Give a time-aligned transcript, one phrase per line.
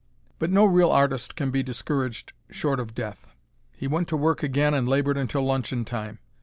[0.39, 3.27] But no real artist can be discouraged short of death.
[3.71, 6.17] He went to work again and labored until luncheon time.